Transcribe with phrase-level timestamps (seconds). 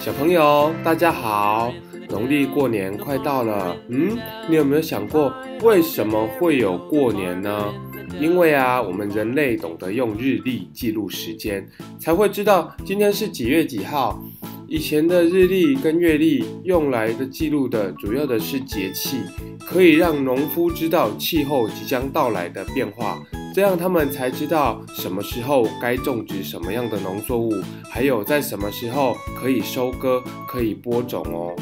[0.00, 1.70] 小朋友，大家好！
[2.08, 4.16] 农历过年快到了，嗯，
[4.48, 5.30] 你有没有想过
[5.62, 7.66] 为什么会有过年呢？
[8.18, 11.68] 因为啊，我们人类懂得用日历记录时间，
[11.98, 14.18] 才会知道今天是几月几号。
[14.66, 19.18] 以前的日历跟月历用来的记录的主要的是节气，
[19.66, 23.20] 可以让农夫知道气候即将到来的变化，
[23.52, 27.52] 这样他们才知道什么时候该种植什么样的农作物，
[27.90, 31.54] 还有在什么时候可以收割、可以播种哦。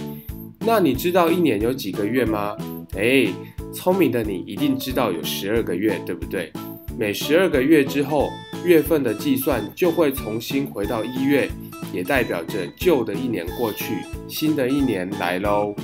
[0.60, 2.56] 那你知道一年有几个月吗？
[2.96, 3.26] 哎，
[3.74, 6.52] 聪明的你一定知道有十二个月，对不对？
[6.98, 8.28] 每十二个月之后，
[8.64, 11.48] 月份的计算就会重新回到一月。
[11.90, 13.94] 也代表着旧的一年过去，
[14.28, 15.74] 新的一年来喽。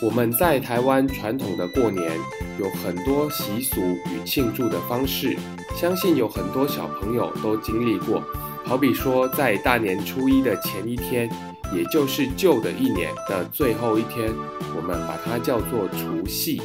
[0.00, 2.10] 我们在台湾传统的过年
[2.58, 5.36] 有很多习俗与庆祝的方式，
[5.76, 8.22] 相信有很多小朋友都经历过。
[8.64, 11.30] 好比说，在大年初一的前一天，
[11.74, 14.30] 也就是旧的一年的最后一天，
[14.76, 16.60] 我们把它叫做除夕。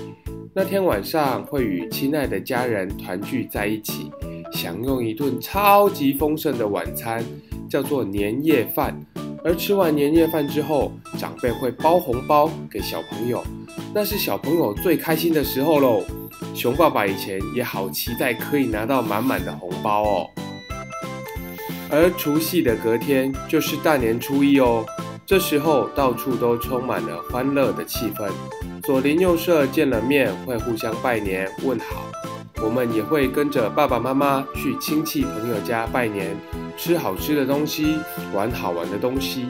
[0.54, 4.12] 那天晚上会与亲爱的家人团聚在一起，
[4.52, 7.24] 享用一顿超级丰盛的晚餐。
[7.70, 8.96] 叫做年夜饭，
[9.44, 13.44] 而吃完年夜饭之后，长辈会包红包给小朋友，
[13.96, 16.04] 那是小朋友最开心的时候喽。
[16.56, 20.30] 熊爸爸以前也好期待可以拿到满满的红包哦。
[21.90, 24.84] 而除夕的隔天就是大年初一哦，
[25.26, 28.32] 这时候到处都充满了欢乐的气氛，
[28.84, 32.06] 左邻右舍见了面会互相拜年问好，
[32.64, 36.36] 我们也会跟着爸爸妈妈去亲戚朋友家拜年。
[36.76, 38.00] 吃好吃的东西，
[38.34, 39.46] 玩好玩的东西。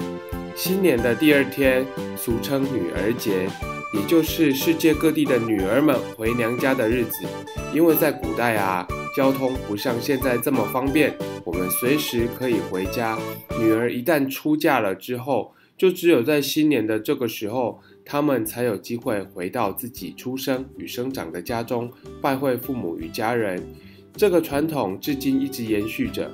[0.56, 1.86] 新年的第二天，
[2.18, 3.48] 俗称女儿节，
[3.94, 7.26] 也就是世界各地的女儿们回娘家的日子。
[7.74, 13.18] 因为在古代啊，交通不像现在这么方便，我们随时可以回家。
[13.60, 23.62] 女儿一旦出嫁了之后，就只有在新年的这个时候，她们才有机会回到自己出生与生长的家中，拜会父母与家人。
[24.16, 26.30] 这个传统至今一直延续着。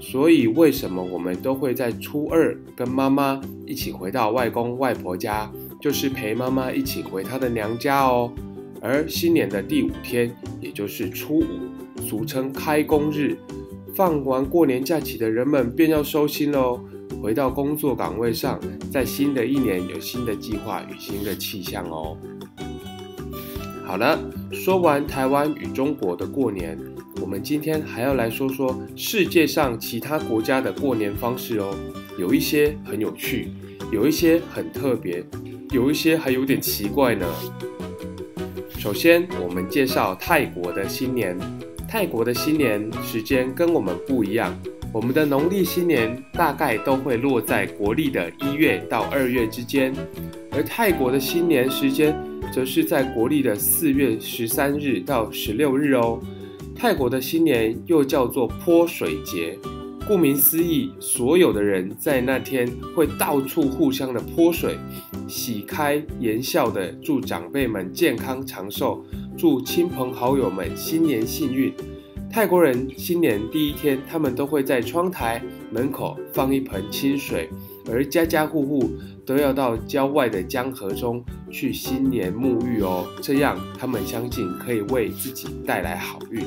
[0.00, 5.50] 所以，为什么我们都会在初二跟妈妈一起回到外公外婆家，
[5.84, 8.32] 就是陪妈妈一起回她的娘家哦。
[8.80, 13.36] 而新年的第五天，也就是初五，俗称开工日，
[13.94, 16.80] 放完过年假期的人们便要收心喽，
[17.20, 18.58] 回到工作岗位上，
[18.90, 22.16] 在新的一年有新的计划与新的气象哦。
[23.84, 24.18] 好了，
[24.50, 26.78] 说完台湾与中国的过年。
[27.20, 31.76] 我们今天还要来说说世界上其他国家的过年方式哦，
[32.18, 33.50] 有一些很有趣，
[33.92, 35.22] 有一些很特别，
[35.74, 37.26] 有一些还有点奇怪呢。
[38.78, 41.36] 首先，我们介绍泰国的新年。
[41.88, 44.56] 泰国的新年时间跟我们不一样，
[44.92, 49.92] 我们的农历新年大概都会落在国历的一月到二月之间，
[50.52, 52.16] 而泰国的新年时间
[52.52, 56.20] 则是在国历的四月十三日到十六日哦。
[56.76, 59.58] 泰国的新年又叫做泼水节，
[60.06, 64.76] 顾名思义，所有的人在那天会到处互相的泼水，
[65.26, 69.02] 喜开言笑的祝长辈们健康长寿，
[69.34, 71.72] 祝亲朋好友们新年幸运。
[72.30, 77.48] 泰国人新年第一天，他们都会在窗台门口放一盆清水，
[77.90, 78.90] 而家家户户
[79.24, 86.44] 都要到郊外的江河中去新年沐浴哦，这样他们相信可以为自己带来好运。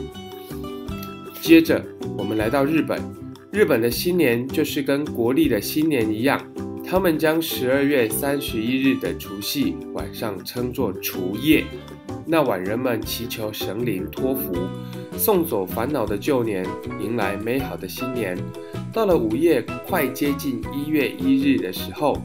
[1.42, 1.84] 接着，
[2.16, 3.02] 我们来到日本，
[3.50, 6.40] 日本的新年就是跟国历的新年一样，
[6.86, 11.64] 他们将十二月三十一日的除夕晚上称作除夜。
[12.26, 14.54] 那晚，人们祈求神灵托福，
[15.18, 16.66] 送走烦恼的旧年，
[17.02, 18.38] 迎来美好的新年。
[18.92, 22.22] 到了午夜，快接近一月一日的时候，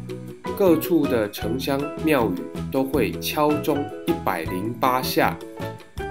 [0.59, 2.34] 各处的城乡庙宇
[2.72, 3.78] 都会敲钟
[4.09, 5.39] 一百零八下，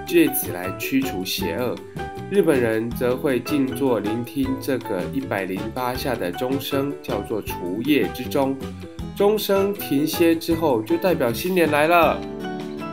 [0.06, 1.76] 借此来驱除邪恶。
[2.32, 8.56] 日本人则会静坐聆听这个一百零八下的钟声，叫做除夜之钟。
[9.14, 12.18] 钟声停歇之后，就代表新年来了。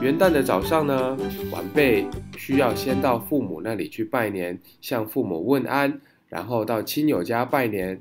[0.01, 1.17] 元旦的早上呢，
[1.53, 2.05] 晚辈
[2.37, 7.97] 需要先到父母那里去拜年，向父母问安，然后到亲友家拜年。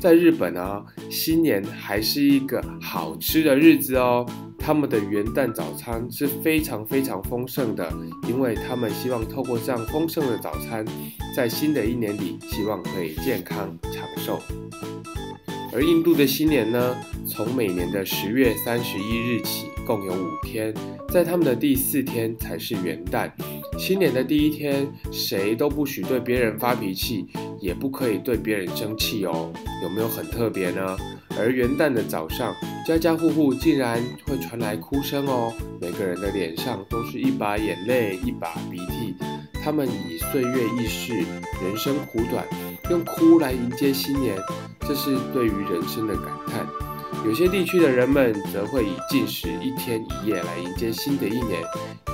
[0.00, 4.24] 在日本啊，新年还是一个好吃的日子哦。
[4.58, 7.92] 他们的元旦早餐是非常非常丰盛的，
[8.26, 10.82] 因为他们希望透过这样丰盛的早餐，
[11.36, 14.40] 在新的一年里，希望可以健康长寿。
[15.72, 20.72] 而印度的新年呢，从每年的十月三十一日起，共有五天，
[21.10, 23.30] 在他们的第四天才是元旦。
[23.78, 27.26] 新年的第一天，谁都不许对别人发脾气，
[27.60, 29.52] 也不可以对别人生气哦。
[29.82, 30.96] 有没有很特别呢？
[31.38, 32.54] 而元旦的早上，
[32.86, 39.14] 家家户户竟然会传来哭声哦，每个人的脸上都是一把眼泪，一把鼻涕。
[39.62, 41.14] 他们以岁月易逝，
[41.62, 42.44] 人生苦短，
[42.90, 44.34] 用哭来迎接新年，
[44.80, 46.66] 这是对于人生的感叹。
[47.22, 51.60] 有些地区的人们则会以禁食一天一夜来迎接新的一年，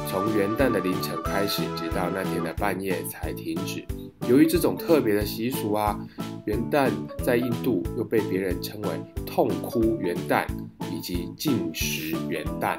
[0.08, 3.84] 从元旦的凌晨开始，直到那天的半夜才停止。
[4.28, 5.96] 由于这种特别的习俗啊，
[6.44, 6.90] 元旦
[7.24, 8.88] 在印度又被别人称为
[9.24, 10.44] “痛哭元旦”
[10.92, 12.76] 以及“禁食元旦”。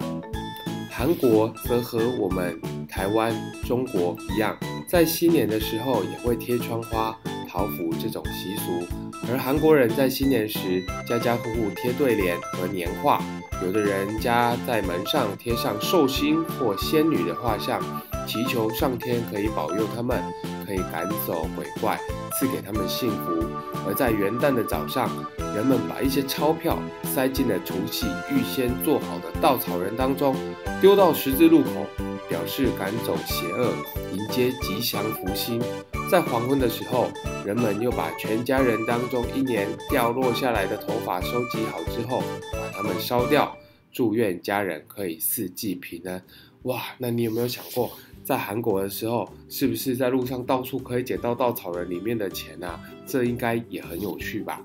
[0.91, 2.59] 韩国则和我们
[2.89, 3.33] 台湾、
[3.65, 4.57] 中国一样，
[4.88, 9.06] 在新年的时候也会贴窗花、桃符这种习俗。
[9.29, 13.21] 而韩国人在新年时，家家户户贴对联和年画，
[13.63, 17.81] 有的人家在门上贴上寿星或仙女的画像，
[18.25, 20.23] 祈求上天可以保佑他们，
[20.65, 21.99] 可以赶走鬼怪，
[22.39, 23.43] 赐给他们幸福。
[23.85, 25.09] 而在元旦的早上，
[25.55, 30.35] 人们把一些钞票塞进了除夕预先做好的稻草人当中，
[30.79, 31.85] 丢到十字路口，
[32.29, 33.73] 表示赶走邪恶，
[34.13, 35.61] 迎接吉祥福星。
[36.09, 37.12] 在黄昏的时候，
[37.45, 42.21] 人们又把全家人当中一年掉落下来的头发收集好之后，
[42.54, 43.56] 把它们烧掉，
[43.92, 46.24] 祝愿家人可以四季平安。
[46.63, 47.92] 哇，那你有没有想过，
[48.24, 52.80] 在韩国的时候，是不是在路上到处可以捡到稻草人里面的钱啊？
[53.06, 54.62] 这应该也很有趣吧？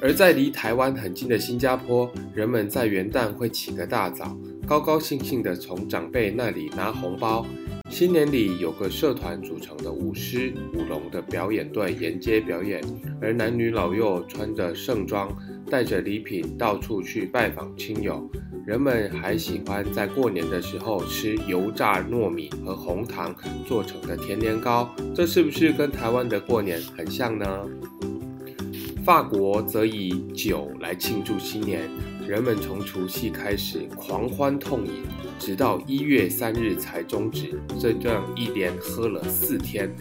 [0.00, 4.36] 而在离台湾很近的新加坡，人们在元旦会起个大早，
[4.66, 7.44] 高高兴兴地从长辈那里拿红包。
[7.90, 12.82] 新年里有个社团组成的舞狮、舞龙的表演队沿街表演，
[13.20, 15.30] 而男女老幼穿着盛装，
[15.70, 18.30] 带着礼品到处去拜访亲友。
[18.64, 23.34] 人们还喜欢在过年的时候吃油炸糯米和红糖
[23.66, 27.46] 做成的甜年糕，这是不是跟台湾的过年很像呢？
[29.04, 31.90] 法国则以酒来庆祝新年，
[32.26, 35.04] 人们从除夕开始狂欢痛饮。
[35.38, 39.92] 直到一月三日才终止，这样一连喝了四天。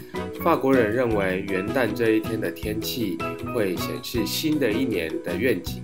[0.44, 3.18] 法国人认为元旦这一天的天气
[3.56, 5.81] 会显示新的一年的愿景。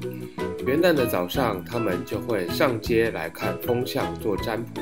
[0.67, 4.81] 元旦的早上，他们就会上街来看风向做占卜。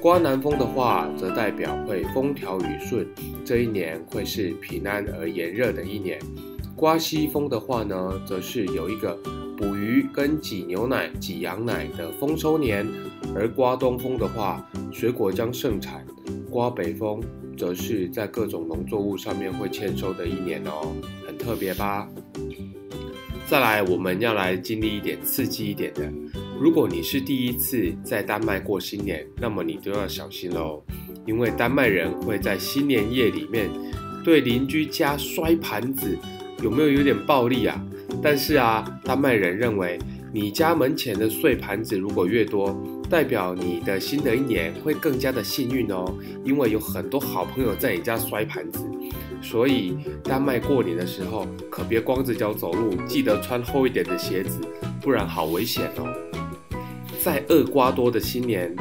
[0.00, 3.06] 刮南风的话，则代表会风调雨顺，
[3.44, 6.18] 这一年会是平安而炎热的一年。
[6.74, 9.16] 刮西风的话呢，则是有一个。
[9.58, 12.86] 捕鱼跟挤牛奶、挤羊奶的丰收年，
[13.34, 16.00] 而刮东风的话，水果将盛产；
[16.48, 17.20] 刮北风，
[17.56, 20.94] 则是在各种农作物上面会欠收的一年哦，
[21.26, 22.08] 很特别吧？
[23.48, 26.08] 再来，我们要来经历一点刺激一点的。
[26.60, 30.84] 如果你是第一次在丹麦过新年，那么你都要小心喽，
[31.26, 33.68] 因为丹麦人会在新年夜里面
[34.22, 36.16] 对邻居家摔盘子，
[36.62, 37.84] 有没有有点暴力啊？
[38.22, 39.98] 但是啊，丹麦人认为，
[40.32, 42.76] 你家门前的碎盘子如果越多，
[43.08, 46.04] 代表你的新的一年会更加的幸运哦，
[46.44, 48.84] 因为有很多好朋友在你家摔盘子。
[49.40, 54.60] 所以，丹麦过年的时候可别光着脚走路，记得穿厚一点的鞋子，
[55.00, 56.12] 不然好危险哦。
[57.22, 58.74] 在厄瓜多的新年，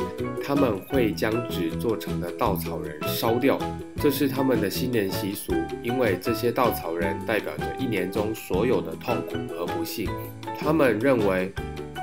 [0.44, 3.60] 他们会将纸做成的稻草人烧掉，
[3.98, 5.54] 这是他们的新年习俗。
[5.88, 10.10] 因为这些稻草人代表着一年中所有的痛苦和不幸。
[10.60, 11.50] 他们认为，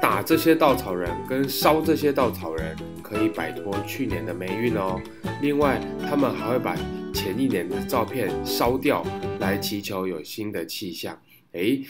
[0.01, 4.99] 打这些稻草人跟烧这些稻草人可以摆脱去年的霉运哦。
[5.43, 6.75] 另外，他们还会把
[7.13, 9.05] 前一年的照片烧掉，
[9.39, 11.19] 来祈求有新的气象。
[11.53, 11.85] 诶。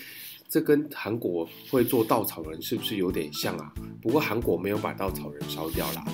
[0.47, 3.73] 这跟韩国会做稻草人是不是有点像啊？
[4.01, 6.05] 不过韩国没有把稻草人烧掉啦。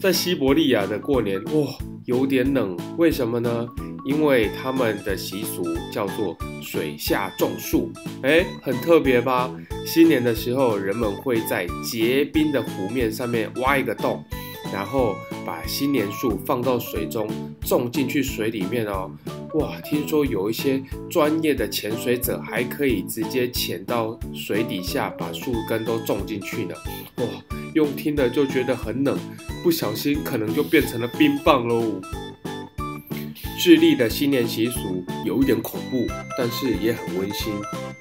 [0.00, 1.68] 在西伯利亚的过年，哇，
[2.06, 3.68] 有点冷，为什么呢？
[4.06, 7.92] 因为他们的习俗叫做水下种树，
[8.22, 9.54] 哎，很特别吧？
[9.84, 14.24] 新年的时候，人们会在结冰的湖面上面挖一个洞。
[14.72, 17.28] 然后把新年树放到水中，
[17.62, 19.10] 种进去水里面哦。
[19.54, 20.80] 哇，听说有一些
[21.10, 26.74] 专业的潜水者还可以直接潜到水底下，把树根都种进去呢。
[27.16, 27.24] 哇，
[27.74, 29.18] 用听的就觉得很冷，
[29.62, 32.00] 不小心可能就变成了冰棒喽。
[33.58, 36.06] 智利的新年习俗有一点恐怖，
[36.38, 37.52] 但是也很温馨。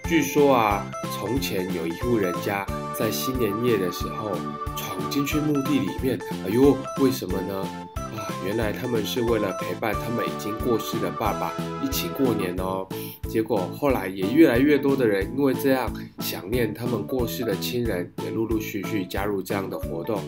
[0.08, 2.66] 据说啊，从前有一户人家
[2.98, 4.32] 在新年夜的时候
[4.76, 5.00] 闯。
[5.10, 7.56] 进去墓地里面，哎呦，为什么呢？
[7.96, 11.52] 啊，原来他们是为了陪伴他们已经过世的爸爸
[11.84, 12.88] 一起过年哦。
[13.30, 20.22] 结果后来也越来越多的人因为这样想念他们过世的亲人，也陆陆续续加入这样的活动。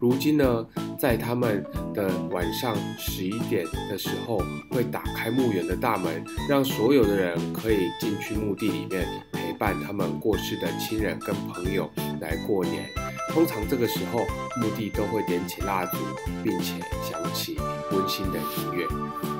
[0.00, 0.66] 如今呢，
[0.98, 9.48] 在他们的晚上十一点的时候，会打开墓园的大门，让所有的人可以进去墓地里面陪。
[9.58, 12.88] 伴他们过世的亲人跟朋友来过年。
[13.32, 14.20] 通常这个时候，
[14.60, 15.96] 墓地都会点起蜡烛，
[16.44, 17.56] 并且响起
[17.90, 19.37] 温馨的音乐。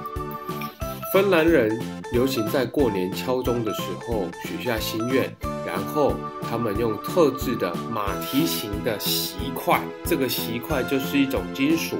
[1.10, 1.80] 芬兰人
[2.12, 5.34] 流行在过年敲钟的时候许下心愿，
[5.66, 11.96] 然后他们用特制的马蹄形的锡块，这个锡块就是一种金属，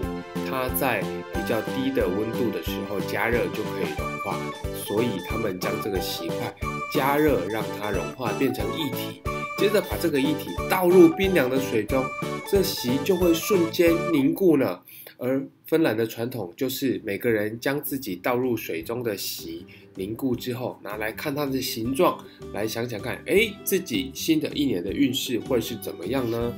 [0.51, 1.01] 它在
[1.33, 4.37] 比较低的温度的时候加热就可以融化，
[4.85, 6.55] 所以他们将这个锡块
[6.93, 9.23] 加热，让它融化变成液体。
[9.57, 12.05] 接着把这个液体倒入冰凉的水中，
[12.51, 14.83] 这席就会瞬间凝固了。
[15.19, 26.55] 而芬兰的传统就是每个人将自己倒入水中的席凝固之后，拿来看它的形状，来想想看，哎，自己新的一年的运势会是怎么样呢？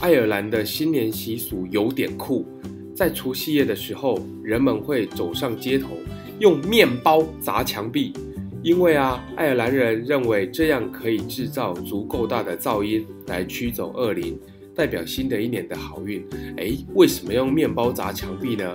[0.00, 2.46] 爱尔兰的新年习俗有点酷，
[2.94, 5.96] 在除夕夜的时候，人们会走上街头，
[6.40, 8.12] 用面包砸墙壁。
[8.62, 14.38] 因为啊，爱尔兰人认为这样可以制造足够大的噪音来驱走恶灵，
[14.74, 16.26] 代表新的一年的好运。
[16.56, 18.74] 诶，为什么用面包砸墙壁呢？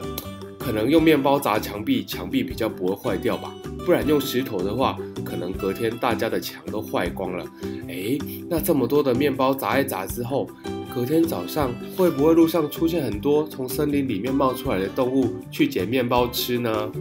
[0.58, 3.54] 可能用面包砸墙壁，墙壁比较不会坏掉吧。
[3.86, 7.46] 不然用石头的话，可能隔天大家的墙都坏光了。
[7.88, 10.48] 诶，那这么多的面包砸一砸之后，
[10.94, 16.92] 隔天早上会不会路上出现很多从森林里面冒出来的动物去捡面包吃呢？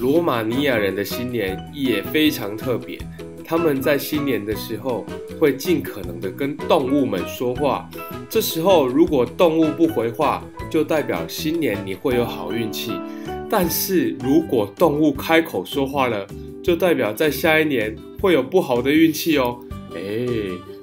[0.00, 2.98] 罗马尼亚人的新年也非常特别，
[3.44, 5.04] 他们在新年的时候
[5.44, 7.86] 会尽可能的跟动物们说话。
[8.30, 12.92] 这时候如果动物不回话，就代表新年你会有好运气；
[13.50, 16.26] 但是如果动物开口说话了，
[16.62, 19.60] 就代表在下一年会有不好的运气哦。
[19.94, 20.26] 哎，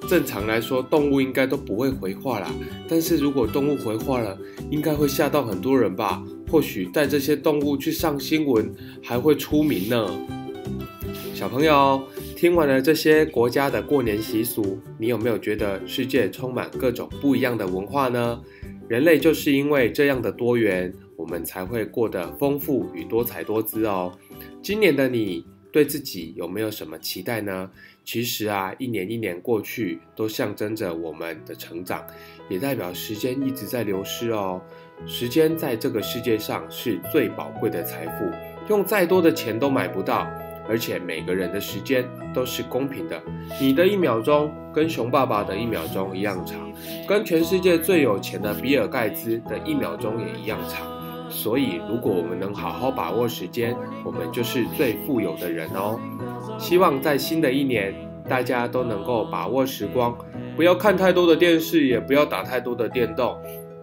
[0.08, 2.48] 正常来说动物应该都不会回话啦，
[2.88, 4.38] 但是如果动物回话了，
[4.70, 6.22] 应该会吓到很多人吧。
[6.52, 10.08] 或许带这些动物去上新闻，还会出名呢。
[11.34, 12.00] 小朋友，
[12.42, 18.42] 听完了这些国家的过年习俗，你有没有觉得世界充满各种不一样的文化呢？
[18.88, 24.12] 人类就是因为这样的多元，我们才会过得丰富与多彩多姿哦。
[24.60, 27.70] 今年的你对自己有没有什么期待呢？
[28.04, 32.04] 其实啊，一年一年过去，都象征着我们的成长，
[32.50, 34.60] 也代表时间一直在流失哦。
[35.06, 38.26] 时间在这个世界上是最宝贵的财富，
[38.68, 40.28] 用再多的钱都买不到。
[40.68, 42.04] 而且每个人的时间
[42.34, 43.22] 都是公平的，
[43.60, 46.72] 你的一秒钟跟熊爸爸的一秒钟一样长，
[47.08, 50.88] 跟全世界最有钱的比尔盖茨的一秒钟也一样长。
[51.30, 56.00] 所以，如果我们能好好把握时间，我们就是最富有的人哦。
[56.58, 57.94] 希望在新的一年，
[58.28, 60.18] 大家都能够把握时光，
[60.56, 63.38] 不要看太多的电视，也不要打太多的电动，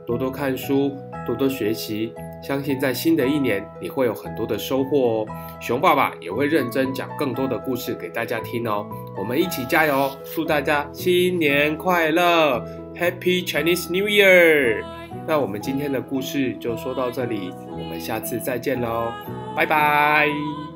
[0.06, 0.96] 多多看书。
[1.26, 5.26] 多多学习，相信在新的一年你会有很多的收获哦。
[5.60, 8.86] 熊爸爸也会认真讲更多的故事给大家听哦。
[9.16, 12.64] 我们一起加油，祝大家新年快乐
[12.94, 14.84] ，Happy Chinese New Year！
[15.26, 19.12] 那我们今天的故事就说到这里，我们下次再见喽，
[19.56, 20.67] 拜拜。